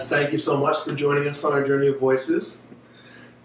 [0.00, 0.18] Awesome.
[0.18, 2.58] Thank you so much for joining us on our journey of voices.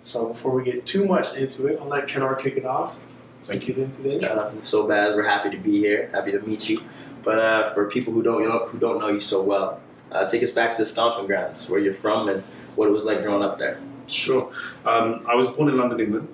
[0.04, 2.96] So, before we get too much into it, I'll let Kenar kick it off.
[3.44, 3.76] Thank you.
[3.76, 6.10] Into the Uh, so Baz, we're happy to be here.
[6.14, 6.82] Happy to meet you.
[7.24, 9.82] But uh, for people who don't know who don't know you so well,
[10.12, 12.42] uh, take us back to the stomping grounds, where you're from, and
[12.76, 13.80] what it was like growing up there.
[14.08, 14.50] Sure.
[14.86, 16.28] Um, I was born in London, England,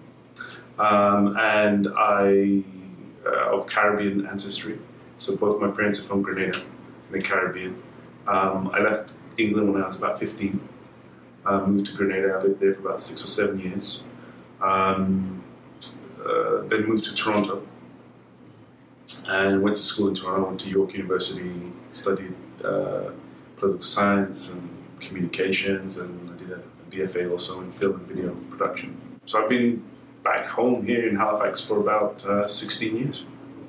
[0.78, 2.64] um, and I
[3.26, 4.78] uh, of Caribbean ancestry.
[5.18, 7.82] So both my parents are from Grenada, in the Caribbean.
[8.28, 10.70] Um, I left England when I was about 15.
[11.46, 12.38] Uh, moved to Grenada.
[12.40, 14.02] I lived there for about six or seven years.
[14.62, 15.44] Um,
[16.24, 17.68] uh, then moved to Toronto
[19.28, 20.48] and went to school in Toronto.
[20.48, 23.12] Went to York University, studied uh,
[23.58, 28.36] political science and communications, and I did a, a BFA also in film and video
[28.50, 29.20] production.
[29.26, 29.84] So I've been
[30.24, 33.24] back home here in Halifax for about uh, 16 years.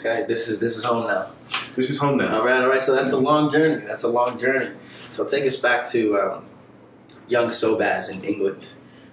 [0.05, 1.31] Okay, this is this is home now.
[1.77, 2.41] This is home now.
[2.41, 2.83] All right, all right.
[2.83, 3.86] So that's a long journey.
[3.86, 4.75] That's a long journey.
[5.12, 6.45] So take us back to um,
[7.28, 8.67] young Sobaz in England.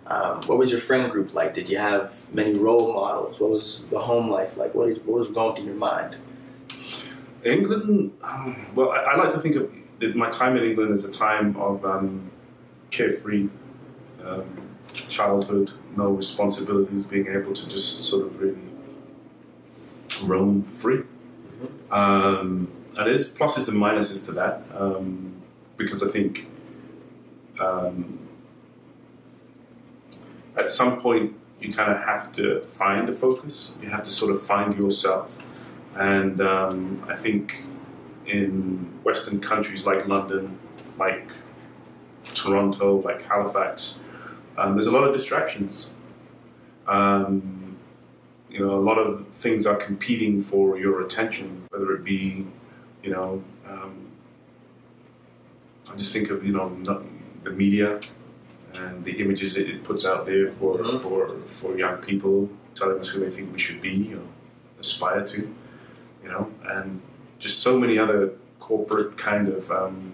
[0.08, 1.54] Um, what was your friend group like?
[1.54, 3.40] Did you have many role models?
[3.40, 4.74] What was the home life like?
[4.74, 6.16] What, is, what was going through your mind?
[7.46, 11.12] England, um, well, I, I, like to think of my time in England as a
[11.12, 12.32] time of um,
[12.90, 13.48] carefree
[14.26, 14.46] um,
[15.08, 18.69] childhood, no responsibilities, being able to just sort of really
[20.22, 20.98] roam free.
[20.98, 21.94] Mm-hmm.
[21.94, 25.34] Um, and there's pluses and minuses to that um,
[25.78, 26.48] because I think
[27.60, 28.20] um,
[30.58, 33.72] at some point you kind of have to find a focus.
[33.82, 35.32] You have to sort of find yourself.
[35.96, 37.64] And um, I think
[38.26, 40.58] in Western countries like London,
[40.98, 41.30] like
[42.36, 43.96] Toronto, like Halifax,
[44.58, 45.90] um, there's a lot of distractions.
[46.88, 47.59] Um,
[48.50, 52.46] you know, a lot of things are competing for your attention, whether it be,
[53.04, 54.08] you know, um,
[55.92, 57.04] I just think of you know
[57.44, 58.00] the media
[58.74, 61.00] and the images that it puts out there for mm-hmm.
[61.00, 64.22] for for young people, telling us who they think we should be or
[64.80, 65.56] aspire to,
[66.24, 67.02] you know, and
[67.38, 70.14] just so many other corporate kind of um,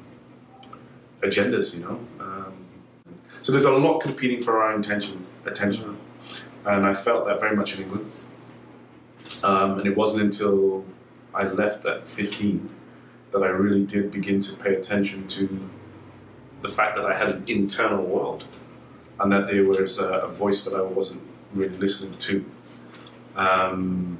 [1.22, 2.00] agendas, you know.
[2.19, 2.53] Um,
[3.41, 5.97] so there's a lot competing for our attention, attention,
[6.66, 8.12] and I felt that very much in England.
[9.44, 10.86] Um, and it wasn't until
[11.34, 12.69] I left at 15
[13.31, 15.69] that I really did begin to pay attention to
[16.62, 18.46] the fact that I had an internal world
[19.19, 21.22] and that there was a, a voice that I wasn't
[21.53, 22.46] really listening to.
[23.36, 24.18] Um,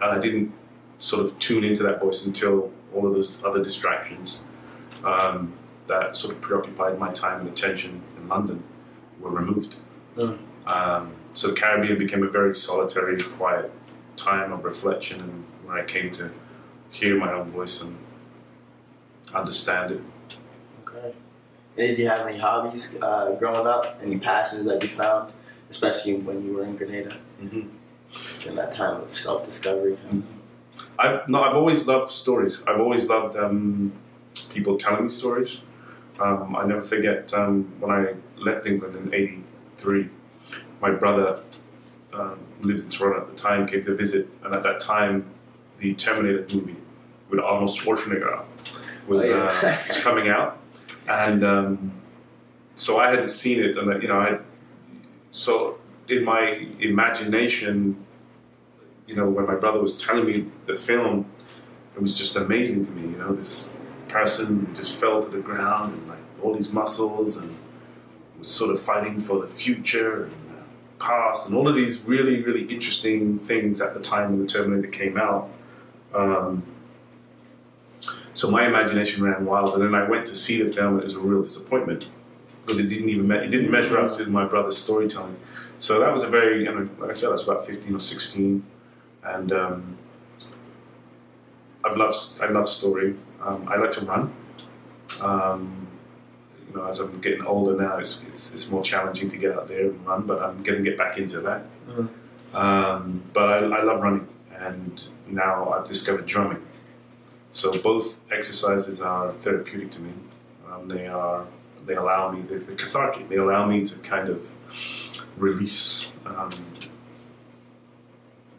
[0.00, 0.52] and I didn't
[0.98, 4.38] sort of tune into that voice until all of those other distractions
[5.04, 5.52] um,
[5.86, 8.62] that sort of preoccupied my time and attention in London
[9.20, 9.76] were removed.
[10.16, 10.38] Mm.
[10.66, 13.70] Um, so the Caribbean became a very solitary, quiet
[14.16, 16.30] time of reflection and when I came to
[16.90, 17.98] hear my own voice and
[19.34, 20.00] understand it.
[20.82, 21.14] Okay.
[21.76, 24.00] Did you have any hobbies uh, growing up?
[24.02, 25.32] Any passions that you found,
[25.70, 27.68] especially when you were in Grenada mm-hmm.
[28.40, 29.92] during that time of self-discovery?
[29.92, 30.20] Mm-hmm.
[30.98, 32.58] I've no, I've always loved stories.
[32.66, 33.92] I've always loved um,
[34.48, 35.58] people telling me stories.
[36.18, 40.08] Um, I never forget um, when I left England in '83.
[40.80, 41.40] My brother
[42.12, 45.26] um, lived in Toronto at the time, came to visit, and at that time,
[45.78, 46.76] the Terminator movie
[47.28, 48.44] with Arnold Schwarzenegger
[49.06, 49.44] was, oh, yeah.
[49.62, 50.58] uh, was coming out
[51.08, 51.92] and um,
[52.76, 54.38] so I hadn't seen it, and you know, I
[55.30, 55.78] so
[56.08, 58.04] in my imagination,
[59.06, 61.26] you know, when my brother was telling me the film,
[61.94, 63.12] it was just amazing to me.
[63.12, 63.70] You know, this
[64.08, 67.56] person just fell to the ground and like all these muscles and
[68.38, 70.32] was sort of fighting for the future and
[70.98, 74.88] past and all of these really really interesting things at the time when the Terminator
[74.88, 75.50] came out.
[76.14, 76.62] Um,
[78.32, 81.04] so my imagination ran wild, and then I went to see the film, and it
[81.04, 82.08] was a real disappointment
[82.62, 85.36] because it didn't even me- it didn't measure up to my brother's storytelling.
[85.78, 88.00] So that was a very, you know, like I said, I was about fifteen or
[88.00, 88.64] sixteen,
[89.24, 89.96] and um,
[91.84, 93.16] I've loved I love story.
[93.42, 94.34] Um, I like to run.
[95.20, 95.86] Um,
[96.76, 99.86] know, as I'm getting older now, it's, it's, it's more challenging to get out there
[99.86, 101.62] and run, but I'm going to get back into that.
[101.88, 102.56] Mm-hmm.
[102.56, 104.28] Um, but I, I love running,
[104.58, 106.64] and now I've discovered drumming.
[107.52, 110.12] So both exercises are therapeutic to me.
[110.70, 111.46] Um, they are
[111.86, 113.28] they allow me they're, they're, cathartic.
[113.28, 114.46] They allow me to kind of
[115.36, 116.50] release um,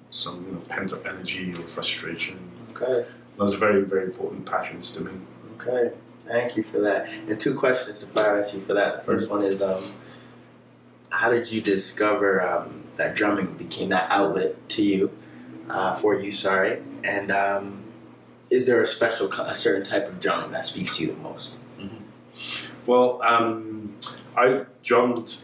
[0.10, 2.40] some you know pent up energy or frustration.
[2.72, 3.08] Okay.
[3.38, 5.12] Those are very very important passions to me.
[5.60, 5.96] Okay.
[6.27, 7.07] Thank you for that.
[7.09, 8.97] And two questions to fire at you for that.
[8.97, 9.94] The first one is, um,
[11.09, 15.12] how did you discover um, that drumming became that outlet to you,
[15.69, 16.31] uh, for you?
[16.31, 17.83] Sorry, and um,
[18.50, 21.56] is there a special, a certain type of drumming that speaks to you the most?
[21.79, 22.03] Mm-hmm.
[22.85, 23.95] Well, um,
[24.35, 25.38] I drummed.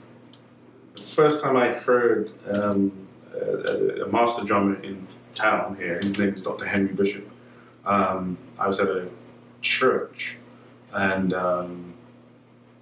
[0.96, 6.34] The first time I heard um, a, a, master drummer in town here, his name
[6.34, 6.66] is Dr.
[6.66, 7.30] Henry Bishop.
[7.86, 9.10] Um, I was at a
[9.62, 10.38] church,
[10.94, 11.94] and um,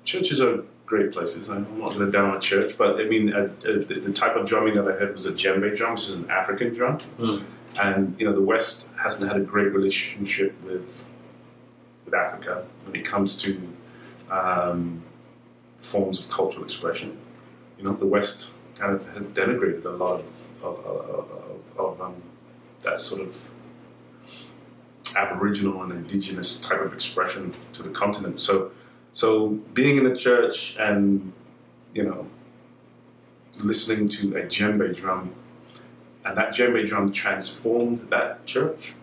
[0.04, 1.50] churches are great places.
[1.50, 4.46] I'm not going to down a church, but I mean, uh, uh, the, type of
[4.46, 7.00] drumming that I heard was a djembe drum, which is an African drum.
[7.18, 7.46] Mm.
[7.80, 10.86] And you know, the West hasn't had a great relationship with
[12.04, 13.62] with Africa when it comes to
[14.30, 15.02] um,
[15.78, 17.18] forms of cultural expression.
[17.78, 18.48] You know, the West
[18.78, 20.24] kind of has denigrated a lot
[20.62, 22.16] of, of, of, of um,
[22.84, 23.42] that sort of
[25.16, 28.40] Aboriginal and indigenous type of expression to the continent.
[28.40, 28.72] So,
[29.14, 31.34] so being in the church and
[31.94, 32.28] you know
[33.60, 35.34] listening to a djembe drum,
[36.26, 38.94] and that djembe drum transformed that church.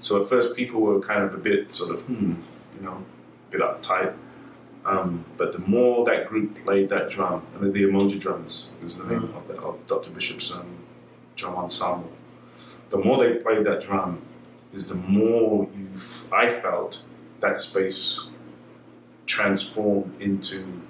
[0.00, 2.34] So at first, people were kind of a bit sort of, hmm,
[2.76, 3.04] you know,
[3.48, 4.14] a bit uptight.
[4.84, 8.96] Um, but the more that group played that drum, and then the Umoja Drums was
[8.96, 9.36] the name mm.
[9.36, 10.10] of, the, of, Dr.
[10.10, 10.66] Bishop's um,
[11.36, 12.10] drum ensemble,
[12.90, 14.22] the more they played that drum,
[14.74, 15.88] is the more you
[16.32, 17.00] I felt
[17.40, 18.18] that space
[19.26, 20.82] transform into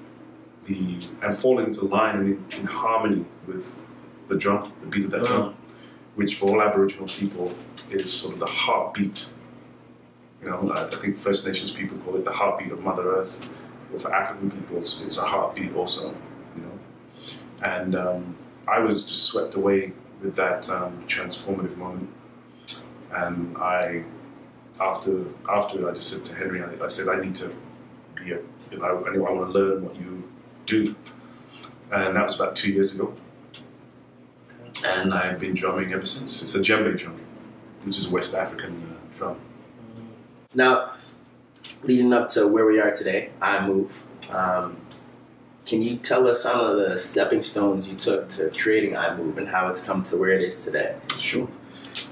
[0.67, 3.67] the and fall into line and in, in harmony with
[4.29, 5.57] the drum, the beat of that drum,
[6.15, 7.55] which for all Aboriginal people
[7.91, 9.27] is sort of the heartbeat.
[10.43, 13.49] You know, I, I think First Nations people call it the heartbeat of Mother Earth.
[13.93, 16.15] Or for African peoples, it's a heartbeat also.
[16.55, 16.79] You know,
[17.63, 18.37] and um,
[18.67, 19.93] I was just swept away
[20.23, 22.11] with that um, transformative moment,
[23.12, 24.05] and I
[24.81, 27.55] after after I just said to Henry, I, I said I need to
[28.14, 28.38] be a,
[28.70, 30.28] you know, I, I want to learn what you
[30.66, 30.94] do,
[31.90, 33.14] and that was about two years ago.
[34.84, 36.40] And I've been drumming ever since.
[36.40, 37.20] It's a djembe drum,
[37.82, 39.40] which is a West African uh, drum.
[40.55, 40.93] Now,
[41.82, 43.90] leading up to where we are today, iMove.
[44.31, 44.76] Um,
[45.66, 49.49] can you tell us some of the stepping stones you took to creating iMove and
[49.49, 50.96] how it's come to where it is today?
[51.19, 51.49] Sure.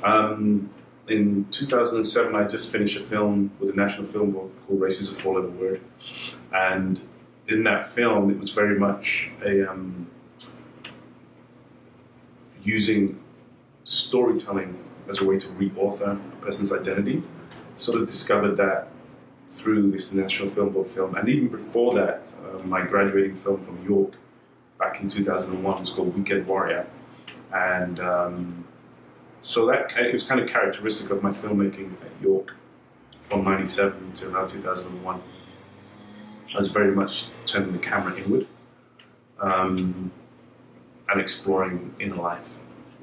[0.02, 0.68] Um,
[1.08, 5.10] in 2007, I just finished a film with the National Film Board called Race is
[5.10, 5.80] a Four Letter Word.
[6.52, 7.00] And
[7.48, 10.08] in that film, it was very much a um,
[12.64, 13.20] using
[13.84, 14.76] storytelling
[15.08, 17.22] as a way to re-author a person's identity.
[17.76, 18.88] Sort of discovered that
[19.56, 23.84] through this National Film Board film, and even before that, uh, my graduating film from
[23.86, 24.14] York
[24.78, 26.86] back in 2001 was called Weekend Warrior,
[27.52, 28.65] and um,
[29.46, 32.54] so that it was kind of characteristic of my filmmaking at York
[33.28, 35.22] from 97 to around 2001.
[36.52, 38.48] I was very much turning the camera inward
[39.40, 40.10] um,
[41.08, 42.44] and exploring inner life,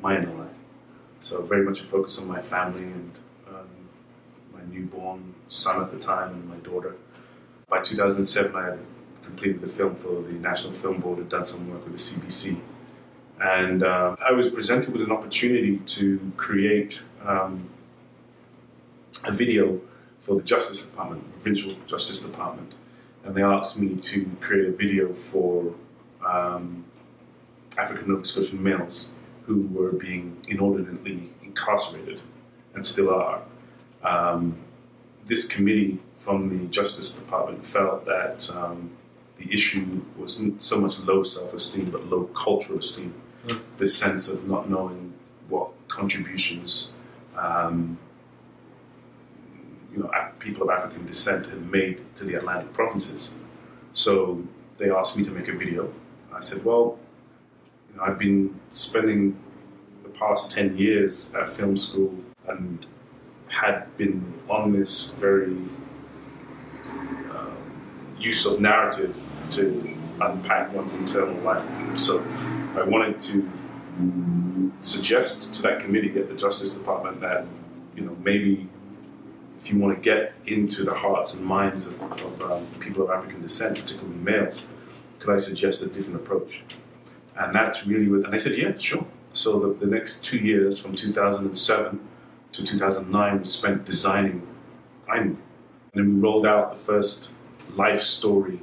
[0.01, 0.51] my inner life.
[1.21, 3.11] So very much a focus on my family and
[3.47, 3.69] um,
[4.53, 6.97] my newborn son at the time and my daughter.
[7.69, 8.79] By 2007, I had
[9.23, 12.59] completed the film for the National Film Board, had done some work with the CBC
[13.43, 17.69] and uh, I was presented with an opportunity to create um,
[19.25, 19.81] a video
[20.21, 22.71] for the Justice Department, Provincial Justice Department.
[23.25, 25.75] And they asked me to create a video for
[26.25, 26.85] um,
[27.77, 29.07] African Nova Scotian males
[29.45, 32.21] who were being inordinately incarcerated
[32.75, 33.41] and still are.
[34.03, 34.57] Um,
[35.25, 38.91] this committee from the Justice Department felt that um,
[39.37, 43.13] the issue wasn't so much low self-esteem, but low cultural esteem.
[43.77, 45.13] This sense of not knowing
[45.49, 46.87] what contributions,
[47.37, 47.97] um,
[49.91, 53.29] you know, people of African descent had made to the Atlantic provinces.
[53.93, 54.41] So
[54.77, 55.93] they asked me to make a video.
[56.33, 56.97] I said, well,
[57.91, 59.37] you know, I've been spending
[60.03, 62.15] the past 10 years at film school
[62.47, 62.85] and
[63.49, 65.57] had been on this very
[68.23, 69.15] use of narrative
[69.51, 69.97] to
[70.31, 71.63] unpack one's internal life.
[71.99, 72.19] So
[72.75, 73.49] I wanted to
[74.81, 77.45] suggest to that committee at the Justice Department that,
[77.95, 78.67] you know, maybe
[79.59, 83.09] if you want to get into the hearts and minds of, of um, people of
[83.09, 84.63] African descent, particularly males,
[85.19, 86.61] could I suggest a different approach?
[87.37, 89.05] And that's really what, and they said, yeah, sure.
[89.33, 91.99] So the, the next two years, from 2007
[92.51, 94.45] to 2009, was spent designing
[95.07, 95.17] iMove.
[95.17, 95.37] And
[95.93, 97.29] then we rolled out the first
[97.75, 98.59] life story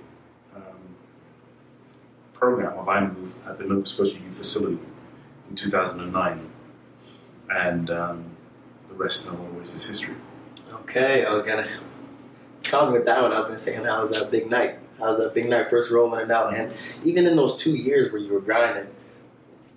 [2.40, 4.78] program of iMove at the Nova Scotia Youth Facility
[5.50, 6.50] in 2009.
[7.50, 8.24] And um,
[8.88, 10.14] the rest, in a lot of ways, is history.
[10.72, 11.70] Okay, I was going to
[12.64, 13.32] come with that one.
[13.32, 14.78] I was going to say, and how was that big night?
[14.98, 16.54] How was that big night first rolling it out?
[16.54, 16.72] And
[17.04, 18.86] even in those two years where you were grinding,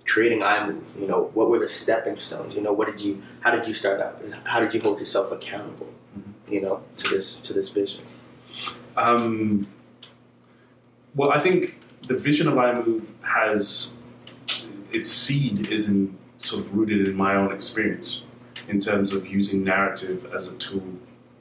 [0.06, 2.54] creating iMove, you know, what were the stepping stones?
[2.54, 4.22] You know, what did you, how did you start out?
[4.44, 6.52] How did you hold yourself accountable, mm-hmm.
[6.52, 8.04] you know, to this, to this vision?
[8.96, 9.66] Um,
[11.14, 13.90] Well, I think the vision of iMove has
[14.92, 18.22] its seed is in sort of rooted in my own experience
[18.68, 20.82] in terms of using narrative as a tool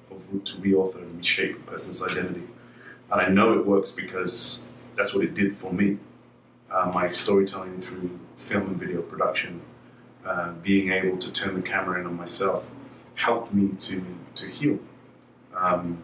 [0.09, 2.43] of, to reauthor and reshape a person's identity.
[3.11, 4.59] And I know it works because
[4.95, 5.97] that's what it did for me.
[6.71, 9.61] Uh, my storytelling through film and video production,
[10.25, 12.63] uh, being able to turn the camera in on myself,
[13.15, 14.03] helped me to,
[14.35, 14.79] to heal.
[15.55, 16.03] Um,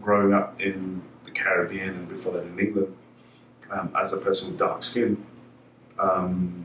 [0.00, 2.94] growing up in the Caribbean and before that in England,
[3.70, 5.24] um, as a person with dark skin,
[5.98, 6.64] um,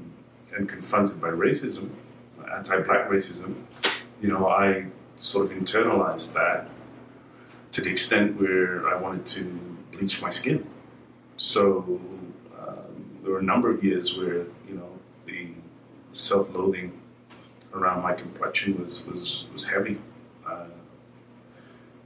[0.55, 1.89] and confronted by racism,
[2.55, 3.55] anti-black racism,
[4.21, 4.85] you know, I
[5.19, 6.67] sort of internalized that
[7.71, 9.43] to the extent where I wanted to
[9.91, 10.65] bleach my skin.
[11.37, 11.99] So
[12.57, 14.89] um, there were a number of years where you know
[15.25, 15.49] the
[16.13, 16.93] self-loathing
[17.73, 19.99] around my complexion was was was heavy.
[20.47, 20.67] Uh,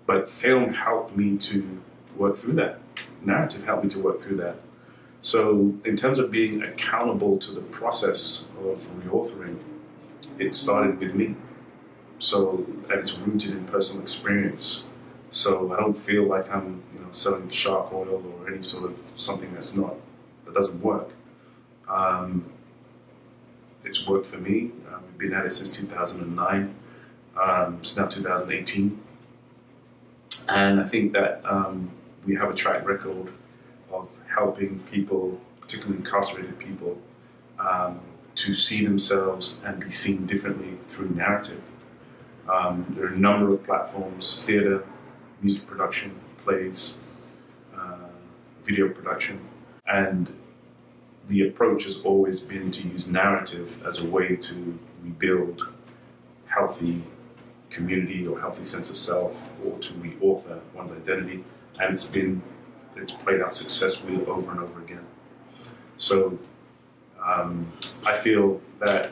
[0.07, 1.79] but film helped me to
[2.17, 2.79] work through that.
[3.23, 4.55] Narrative helped me to work through that.
[5.21, 9.59] So, in terms of being accountable to the process of reauthoring,
[10.37, 11.35] it started with me.
[12.19, 14.83] So, and it's rooted in personal experience.
[15.31, 18.97] So, I don't feel like I'm, you know, selling shark oil or any sort of
[19.15, 19.95] something that's not
[20.45, 21.09] that doesn't work.
[21.89, 22.45] Um,
[23.83, 24.71] it's worked for me.
[24.87, 26.75] Uh, we've been at it since 2009.
[27.41, 28.99] Um, it's now 2018,
[30.49, 31.91] and I think that um,
[32.25, 33.31] we have a track record
[33.99, 36.97] of helping people, particularly incarcerated people,
[37.59, 37.99] um,
[38.35, 41.61] to see themselves and be seen differently through narrative.
[42.51, 44.85] Um, there are a number of platforms theater,
[45.41, 46.93] music production, plays,
[47.75, 48.09] uh,
[48.65, 49.39] video production,
[49.87, 50.33] and
[51.27, 55.67] the approach has always been to use narrative as a way to rebuild
[56.47, 57.03] healthy
[57.69, 61.43] community or healthy sense of self or to reauthor one's identity
[61.79, 62.41] and it's been
[62.95, 65.05] it's played out successfully over and over again.
[65.97, 66.37] So
[67.23, 67.71] um,
[68.05, 69.11] I feel that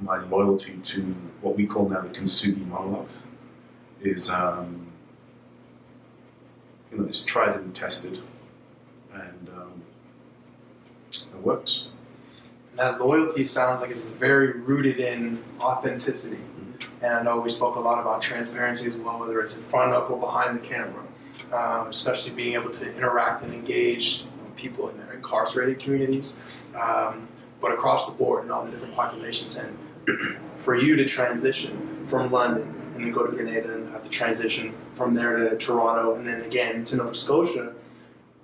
[0.00, 1.02] my loyalty to
[1.40, 3.20] what we call now the Kintsugi monologues
[4.00, 4.86] is, um,
[6.90, 8.20] you know, it's tried and tested,
[9.12, 9.82] and um,
[11.10, 11.86] it works.
[12.76, 16.38] That loyalty sounds like it's very rooted in authenticity.
[17.02, 19.92] And I know we spoke a lot about transparency as well, whether it's in front
[19.92, 21.02] of or behind the camera
[21.52, 24.24] um, especially being able to interact and engage
[24.56, 26.38] people in their incarcerated communities,
[26.74, 27.28] um,
[27.60, 29.56] but across the board in all the different populations.
[29.56, 29.78] And
[30.58, 34.74] for you to transition from London and then go to Grenada and have to transition
[34.94, 37.72] from there to Toronto and then again to Nova Scotia,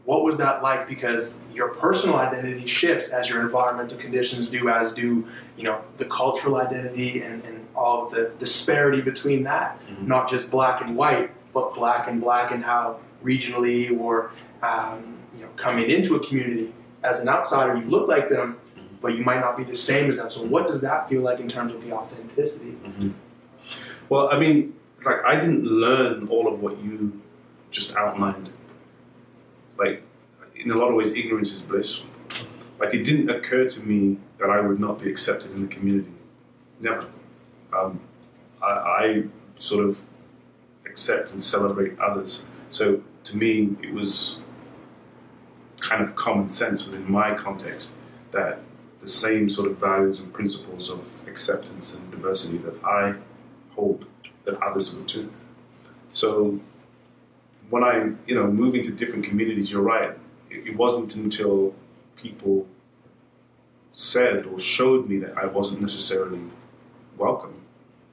[0.05, 0.87] what was that like?
[0.87, 6.05] Because your personal identity shifts as your environmental conditions do, as do you know the
[6.05, 10.07] cultural identity and, and all of the disparity between that, mm-hmm.
[10.07, 14.33] not just black and white, but black and black and how regionally or
[14.63, 18.97] um, you know coming into a community as an outsider you look like them mm-hmm.
[19.01, 20.31] but you might not be the same as them.
[20.31, 22.73] So what does that feel like in terms of the authenticity?
[22.85, 23.11] Mm-hmm.
[24.09, 27.21] well i mean like i didn't learn all of what you
[27.75, 28.49] just outlined.
[29.77, 30.03] Like
[30.57, 32.01] in a lot of ways ignorance is bliss.
[32.79, 36.13] Like it didn't occur to me that i would not be accepted in the community.
[36.81, 37.07] Never.
[37.77, 38.01] Um,
[38.63, 39.25] I, I
[39.59, 39.99] sort of
[40.95, 42.43] accept and celebrate others.
[42.71, 44.37] So to me, it was
[45.81, 47.91] kind of common sense within my context
[48.31, 48.61] that
[49.01, 53.15] the same sort of values and principles of acceptance and diversity that I
[53.75, 54.07] hold,
[54.45, 55.33] that others would too.
[56.13, 56.61] So
[57.71, 60.11] when I, you know, moving to different communities, you're right.
[60.49, 61.75] It, it wasn't until
[62.15, 62.69] people
[63.93, 66.41] said or showed me that I wasn't necessarily
[67.19, 67.55] welcome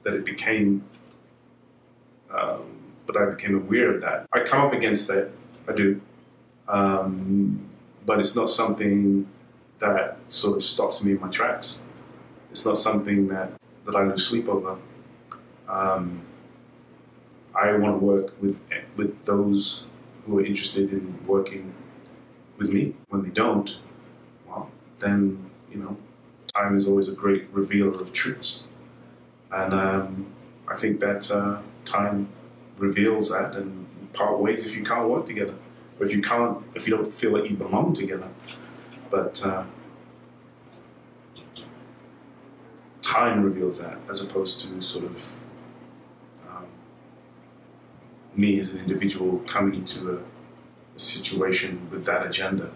[0.02, 0.84] that it became
[2.32, 2.62] um,
[3.06, 4.26] but I became aware of that.
[4.32, 5.32] I come up against it,
[5.68, 6.00] I do,
[6.68, 7.68] um,
[8.06, 9.28] but it's not something
[9.78, 11.76] that sort of stops me in my tracks.
[12.50, 13.52] It's not something that,
[13.84, 14.76] that I lose sleep over.
[15.68, 16.22] Um,
[17.54, 18.56] I want to work with
[18.96, 19.84] with those
[20.24, 21.74] who are interested in working
[22.58, 22.94] with me.
[23.08, 23.76] When they don't,
[24.46, 24.70] well,
[25.00, 25.96] then you know,
[26.54, 28.62] time is always a great revealer of truths,
[29.50, 30.26] and um,
[30.68, 32.28] I think that uh, time
[32.78, 35.54] reveals that and part ways if you can't work together,
[35.98, 38.28] or if you can't, if you don't feel that you belong together.
[39.10, 39.64] But uh,
[43.02, 45.22] time reveals that, as opposed to sort of
[46.48, 46.66] um,
[48.34, 50.18] me as an individual coming into a,
[50.96, 52.70] a situation with that agenda.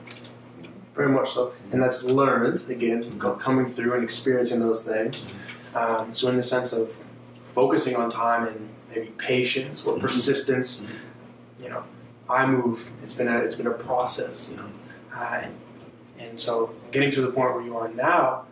[0.95, 5.27] Very much so, and that's learned again, coming through and experiencing those things.
[5.75, 6.91] Um, so, in the sense of
[7.57, 10.07] focusing on time and maybe patience or mm-hmm.
[10.07, 10.81] persistence.
[10.81, 11.63] Mm-hmm.
[11.63, 11.83] You know,
[12.29, 12.81] iMove.
[13.03, 14.49] It's been a it's been a process.
[14.51, 14.71] You know,
[15.13, 15.47] Uh,
[16.19, 18.45] and so getting to the point where you are now,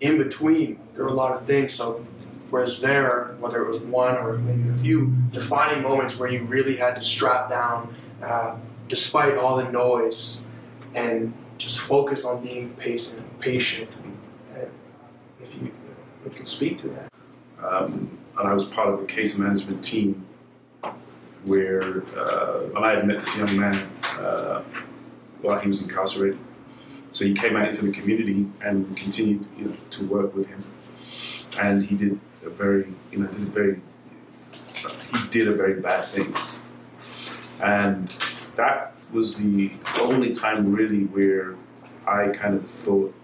[0.00, 1.74] in between, there are a lot of things.
[1.74, 2.04] So
[2.50, 6.76] whereas there, whether it was one or maybe a few, defining moments where you really
[6.76, 8.56] had to strap down, uh,
[8.88, 10.40] despite all the noise,
[10.94, 13.22] and just focus on being patient.
[13.40, 13.90] Patient.
[15.42, 15.70] If you,
[16.24, 17.08] if you can speak to that.
[17.62, 20.26] Um, and I was part of the case management team
[21.44, 24.62] where uh, when I had met this young man uh,
[25.40, 26.38] while he was incarcerated.
[27.12, 30.64] So he came out into the community and continued you know, to work with him.
[31.58, 33.80] And he did a very, you know, did a very,
[35.12, 36.34] he did a very bad thing.
[37.60, 38.12] And
[38.56, 39.70] that was the
[40.00, 41.54] only time really where
[42.06, 43.14] I kind of thought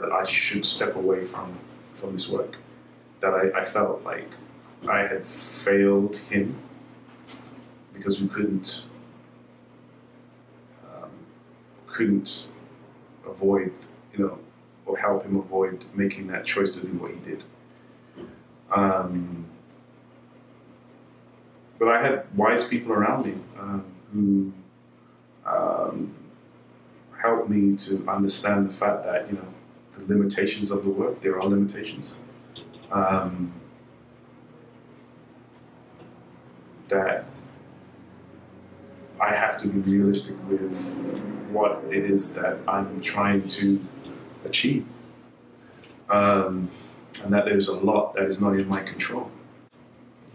[0.00, 1.58] that I should step away from,
[1.92, 2.56] from this work.
[3.20, 4.30] That I, I felt like
[4.88, 6.56] I had failed him
[7.92, 8.82] because we couldn't
[10.84, 11.10] um,
[11.86, 12.44] couldn't
[13.26, 13.72] avoid,
[14.12, 14.38] you know,
[14.86, 17.44] or help him avoid making that choice to do what he did.
[18.70, 19.46] Um,
[21.78, 24.52] but I had wise people around me um, who
[25.46, 26.14] um,
[27.20, 29.46] helped me to understand the fact that you know
[29.96, 31.20] the limitations of the work.
[31.20, 32.14] There are limitations.
[32.90, 33.52] Um,
[36.88, 37.26] that
[39.20, 40.78] I have to be realistic with
[41.50, 43.84] what it is that I'm trying to
[44.44, 44.86] achieve.
[46.08, 46.70] Um,
[47.22, 49.30] and that there's a lot that is not in my control.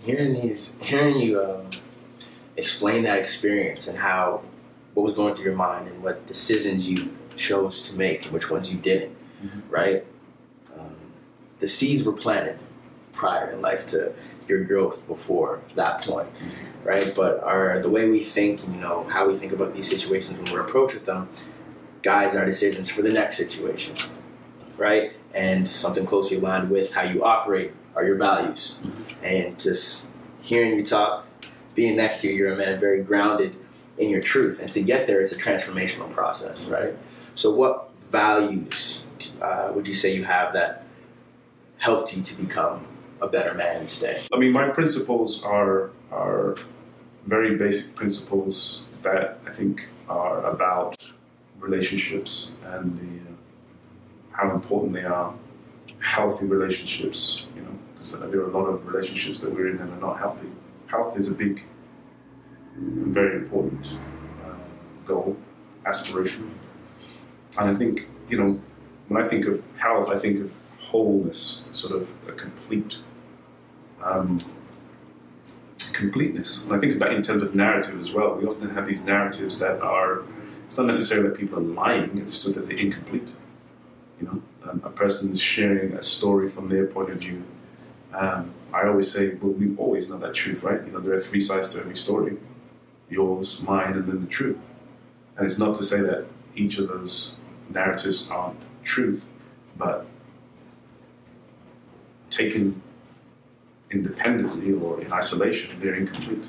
[0.01, 1.69] Hearing these, hearing you um,
[2.57, 4.43] explain that experience and how
[4.93, 8.49] what was going through your mind and what decisions you chose to make and which
[8.51, 9.61] ones you didn't, Mhm.
[9.69, 10.05] right?
[11.63, 12.59] The seeds were planted
[13.13, 14.11] prior in life to
[14.49, 16.27] your growth before that point,
[16.83, 17.15] right?
[17.15, 20.51] But our the way we think, you know, how we think about these situations when
[20.51, 21.29] we're approached with them,
[22.01, 23.95] guides our decisions for the next situation,
[24.75, 25.13] right?
[25.33, 28.75] And something closely aligned with how you operate are your values,
[29.23, 30.01] and just
[30.41, 31.25] hearing you talk,
[31.75, 33.55] being next to you, you're a man very grounded
[33.97, 36.93] in your truth, and to get there, it's a transformational process, right?
[37.35, 39.03] So, what values
[39.41, 40.83] uh, would you say you have that
[41.83, 42.87] helped you to become
[43.21, 44.25] a better man each day?
[44.33, 46.55] I mean, my principles are are
[47.25, 49.75] very basic principles that I think
[50.07, 50.95] are about
[51.59, 52.31] relationships
[52.73, 53.35] and the uh,
[54.37, 55.33] how important they are.
[55.99, 57.75] Healthy relationships, you know,
[58.31, 60.51] there are a lot of relationships that we're in that are not healthy.
[60.87, 61.63] Health is a big,
[63.19, 63.83] very important
[64.45, 64.55] uh,
[65.05, 65.37] goal,
[65.85, 66.43] aspiration,
[67.57, 68.49] and I think you know
[69.07, 70.51] when I think of health, I think of
[70.93, 72.97] wholeness, sort of a complete
[74.03, 74.43] um,
[75.91, 76.61] completeness.
[76.63, 78.35] And I think of that in terms of narrative as well.
[78.35, 80.21] We often have these narratives that are,
[80.67, 83.27] it's not necessarily that people are lying, it's so that they're incomplete.
[84.21, 87.43] You know, um, a person is sharing a story from their point of view.
[88.13, 90.79] Um, I always say, well, we always know that truth, right?
[90.85, 92.37] You know, there are three sides to every story
[93.09, 94.57] yours, mine, and then the truth.
[95.37, 96.25] And it's not to say that
[96.55, 97.33] each of those
[97.69, 99.23] narratives aren't truth,
[99.77, 100.05] but
[102.33, 102.81] taken
[103.91, 106.43] independently or in isolation, they're incomplete.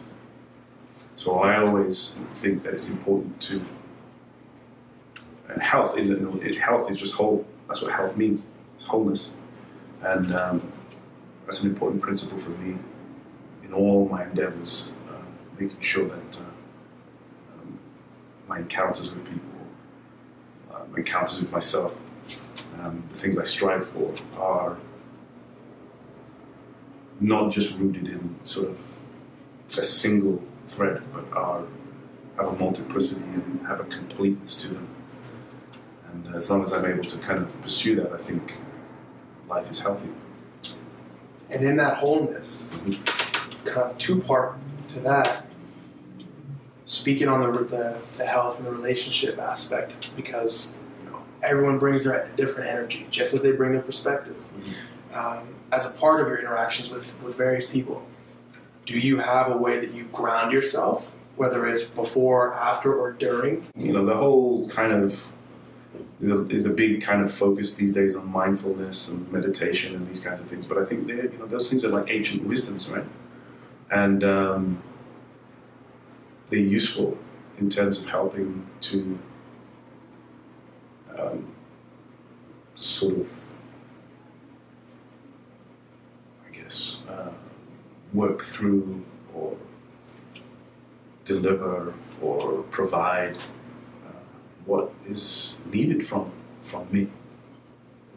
[1.17, 3.65] So I always think that it's important to
[5.49, 5.97] and health.
[5.97, 7.47] You know, health is just whole.
[7.69, 8.43] That's what health means.
[8.77, 9.31] It's wholeness,
[10.03, 10.73] and um,
[11.45, 12.77] that's an important principle for me
[13.63, 14.91] in all my endeavors.
[15.09, 15.13] Uh,
[15.59, 17.79] making sure that uh, um,
[18.49, 19.51] my encounters with people,
[20.73, 21.93] uh, my encounters with myself,
[22.81, 24.79] um, the things I strive for are
[27.21, 28.79] not just rooted in sort of
[29.79, 31.65] a single thread, but are
[32.37, 34.89] have a multiplicity and have a completeness to them.
[36.11, 38.55] And as long as I'm able to kind of pursue that, I think
[39.49, 40.09] life is healthy.
[41.51, 42.65] And in that wholeness,
[43.65, 44.57] kind of two part
[44.89, 45.47] to that,
[46.87, 50.73] speaking on the, the, the health and the relationship aspect, because
[51.05, 54.37] you know, everyone brings their different energy, just as they bring their perspective.
[55.13, 58.07] Um, as a part of your interactions with, with various people,
[58.87, 61.05] do you have a way that you ground yourself,
[61.37, 63.67] whether it's before, after, or during?
[63.77, 65.23] You know, the whole kind of
[66.21, 70.09] is a, is a big kind of focus these days on mindfulness and meditation and
[70.09, 70.67] these kinds of things.
[70.67, 73.05] But I think you know, those things are like ancient wisdoms, right?
[73.91, 74.83] And um,
[76.51, 77.19] they're useful
[77.59, 79.19] in terms of helping to
[81.19, 81.53] um,
[82.75, 83.29] sort of,
[86.44, 87.31] I guess, uh,
[88.13, 89.57] work through or
[91.25, 94.11] deliver or provide uh,
[94.65, 96.31] what is needed from
[96.63, 97.09] from me,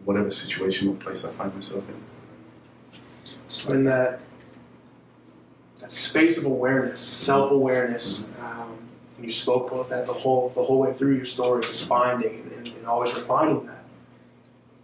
[0.05, 1.95] whatever situation or place I find myself in.
[3.47, 4.21] So in that
[5.79, 8.77] that space of awareness, self awareness, um,
[9.15, 12.51] and you spoke about that the whole the whole way through your story, just finding
[12.55, 13.83] and, and always refining that.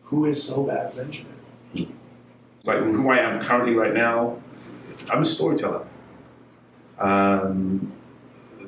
[0.06, 1.33] Who is Sobaz, Benjamin?
[2.64, 4.42] Like who I am currently right now,
[5.10, 5.86] I'm a storyteller.
[6.98, 7.92] Um,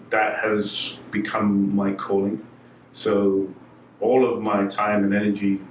[0.10, 2.46] that has become my calling.
[2.92, 3.54] So
[4.02, 5.62] all of my time and energy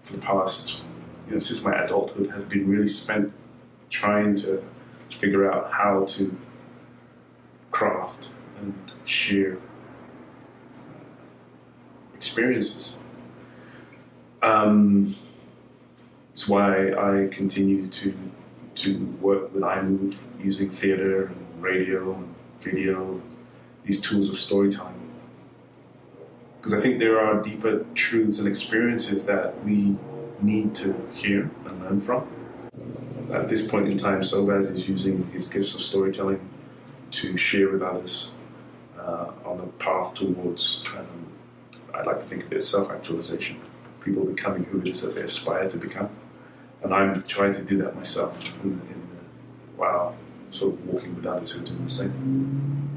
[0.00, 0.78] for the past,
[1.26, 3.32] you know, since my adulthood has been really spent
[3.90, 4.64] trying to
[5.10, 6.34] figure out how to
[7.70, 8.28] craft
[8.60, 9.58] and share
[12.14, 12.94] experiences.
[14.42, 15.16] Um,
[16.32, 18.14] it's why I continue to
[18.74, 23.20] to work with iMove using theater and radio and video,
[23.84, 24.98] these tools of storytelling.
[26.56, 29.96] Because I think there are deeper truths and experiences that we
[30.40, 32.26] need to hear and learn from.
[33.32, 36.48] At this point in time, Sobaz is using his gifts of storytelling
[37.12, 38.30] to share with others
[38.98, 41.32] uh, on a path towards, um,
[41.94, 43.60] I'd like to think of it as self actualization,
[44.00, 46.10] people becoming who it is that they aspire to become.
[46.82, 49.02] And I'm trying to do that myself in, in,
[49.76, 50.16] while
[50.50, 52.88] sort of walking with others who are doing the same.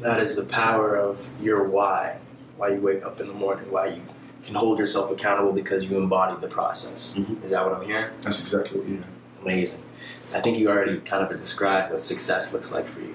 [0.00, 2.18] That is the power of your why.
[2.56, 3.70] Why you wake up in the morning.
[3.70, 4.02] Why you
[4.44, 7.14] can hold yourself accountable because you embody the process.
[7.16, 7.44] Mhm.
[7.44, 8.10] Is that what I'm hearing?
[8.22, 9.04] That's exactly what you're
[9.42, 9.82] Amazing.
[10.34, 13.14] I think you already kind of described what success looks like for you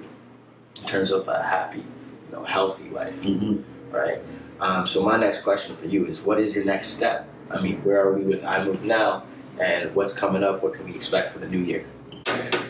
[0.76, 4.20] in terms of a happy, you know, healthy life, mm right?
[4.60, 7.30] Um, so my next question for you is, what is your next step?
[7.50, 9.24] I mean, where are we with iMove now,
[9.60, 10.64] and what's coming up?
[10.64, 11.86] What can we expect for the new year?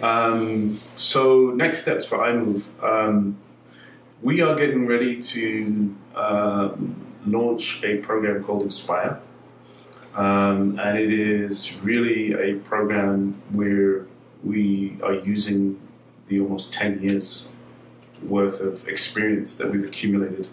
[0.01, 2.63] Um, so next steps for iMove.
[2.83, 3.37] Um,
[4.21, 9.19] we are getting ready to um, launch a program called Inspire.
[10.15, 14.05] Um, and it is really a program where
[14.43, 15.79] we are using
[16.27, 17.47] the almost 10 years
[18.23, 20.47] worth of experience that we've accumulated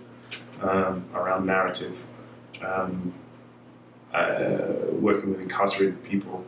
[0.61, 2.03] um, around narrative,
[2.65, 3.32] um, uh,
[4.13, 6.45] working with incarcerated people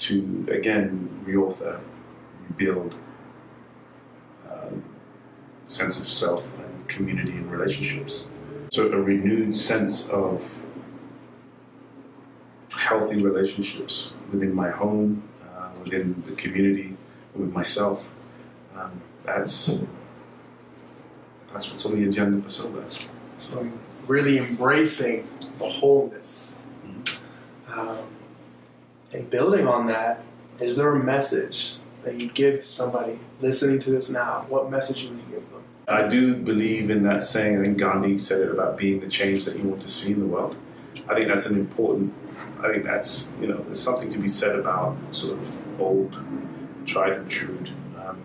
[0.00, 1.80] to again reauthor,
[2.48, 2.94] rebuild
[4.50, 4.82] um,
[5.66, 8.24] sense of self and community and relationships.
[8.72, 10.42] So a renewed sense of
[12.70, 15.22] healthy relationships within my home,
[15.56, 16.96] uh, within the community,
[17.34, 18.08] with myself.
[18.76, 19.70] Um, that's
[21.52, 23.00] that's what's on the agenda for Sobaz.
[23.38, 23.70] So
[24.06, 26.53] really embracing the wholeness.
[27.76, 27.98] Um,
[29.12, 30.22] and building on that,
[30.60, 34.46] is there a message that you give to somebody listening to this now?
[34.48, 35.62] What message would you give them?
[35.88, 37.58] I do believe in that saying.
[37.58, 40.20] I think Gandhi said it about being the change that you want to see in
[40.20, 40.56] the world.
[41.08, 42.14] I think that's an important.
[42.62, 46.18] I think that's you know there's something to be said about sort of old,
[46.86, 47.58] tried and true
[47.98, 48.22] um,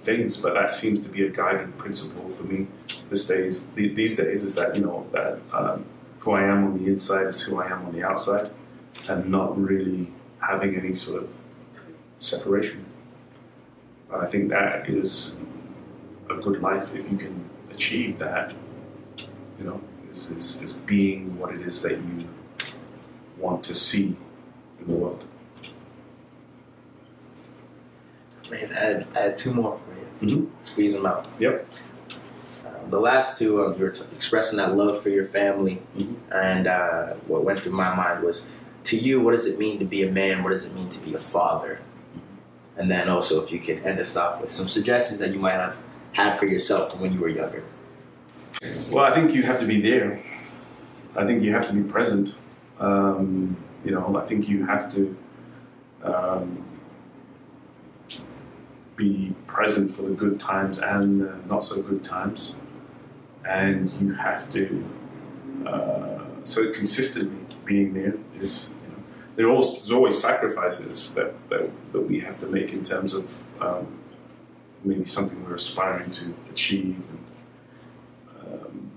[0.00, 2.66] things, but that seems to be a guiding principle for me
[3.10, 3.66] these days.
[3.74, 5.84] These days is that you know that um,
[6.24, 8.50] who I am on the inside is who I am on the outside,
[9.08, 10.10] and not really
[10.40, 11.28] having any sort of
[12.18, 12.84] separation.
[14.10, 15.32] And I think that is
[16.30, 18.54] a good life if you can achieve that.
[19.58, 22.28] You know, is, is, is being what it is that you
[23.38, 24.16] want to see
[24.80, 25.24] in the world.
[28.50, 30.36] I guess add, add two more for you.
[30.36, 30.66] Mhm.
[30.66, 31.26] Squeeze them out.
[31.38, 31.66] Yep.
[32.90, 36.14] The last two, um, you were t- expressing that love for your family, Mhm.
[36.32, 38.42] and uh, what went through my mind was,
[38.84, 40.42] to you, what does it mean to be a man?
[40.42, 41.78] What does it mean to be a father?
[42.76, 45.52] And then also, if you could end us off with some suggestions that you might
[45.52, 45.76] have
[46.12, 47.62] had for yourself when you were younger.
[48.90, 50.20] Well, I think you have to be there.
[51.16, 52.34] I think you have to be present.
[52.80, 55.16] Um, you know, I think you have to
[56.02, 56.64] um,
[58.96, 62.54] be present for the good times and the not so good times.
[63.44, 64.84] And you have to,
[65.66, 69.02] uh, so consistently being there is, you know,
[69.36, 73.34] there always, there's always sacrifices that, that, that we have to make in terms of
[73.60, 73.86] um,
[74.84, 77.02] maybe something we're aspiring to achieve.
[78.40, 78.90] Um,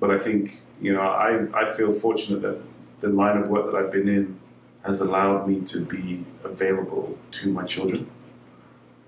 [0.00, 2.60] but I think you know I I feel fortunate that
[3.00, 4.38] the line of work that I've been in
[4.84, 8.08] has allowed me to be available to my children.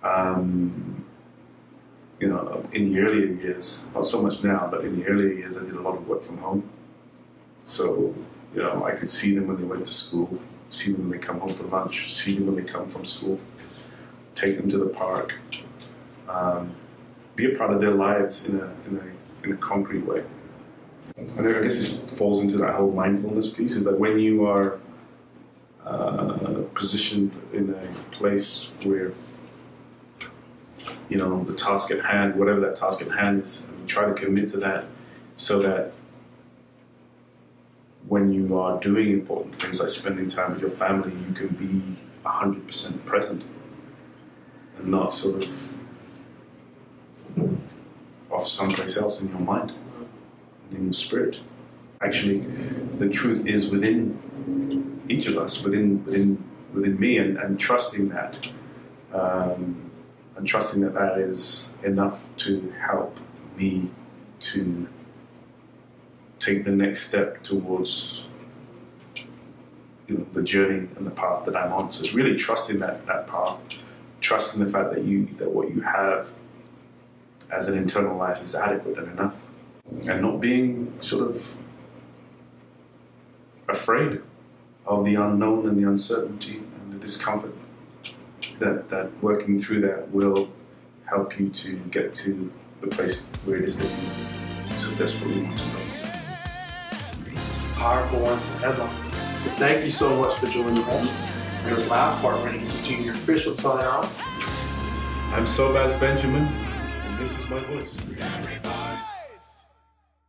[0.02, 0.97] Um,
[2.20, 5.56] you know, in the earlier years, not so much now, but in the earlier years,
[5.56, 6.68] I did a lot of work from home.
[7.64, 8.14] So
[8.54, 10.38] you know, I could see them when they went to school,
[10.70, 13.38] see them when they come home for lunch, see them when they come from school,
[14.34, 15.34] take them to the park.
[16.28, 16.74] Um,
[17.36, 20.24] be a part of their lives in a, in a, in a concrete way.
[21.16, 24.78] And I guess this falls into that whole mindfulness piece is that when you are
[25.84, 29.12] uh, positioned in a place where
[31.08, 34.14] you know the task at hand, whatever that task at hand is, you try to
[34.14, 34.86] commit to that
[35.36, 35.92] so that
[38.08, 41.98] when you are doing important things like spending time with your family, you can be
[42.24, 43.42] 100% present
[44.78, 45.68] and not sort of
[48.30, 49.72] off someplace else in your mind
[50.70, 51.38] and in your spirit.
[52.00, 52.40] Actually,
[52.98, 56.42] the truth is within each of us, within within
[56.72, 58.36] within me, and, and trusting that,
[59.12, 59.87] um,
[60.38, 63.18] and trusting that that is enough to help
[63.56, 63.90] me
[64.38, 64.88] to
[66.38, 68.22] take the next step towards
[70.06, 71.90] you know, the journey and the path that I'm on.
[71.90, 73.58] So it's really trusting that that path,
[74.20, 76.28] trusting the fact that you that what you have
[77.50, 79.34] as an internal life is adequate and enough,
[80.06, 81.44] and not being sort of
[83.68, 84.22] afraid
[84.86, 87.54] of the unknown and the uncertainty and the discomfort.
[88.58, 90.48] That that working through that will
[91.04, 95.58] help you to get to the place where it is that you so desperately want
[95.58, 95.78] to go.
[97.76, 98.90] Powerful ones, Emma.
[99.44, 101.30] So thank you so much for joining us.
[101.64, 104.12] And this last part, we're going to do your official sign off.
[105.32, 106.42] I'm Sobaz Benjamin.
[106.42, 107.96] And this is my voice.